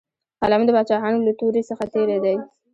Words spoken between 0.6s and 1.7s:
د باچاهانو له تورې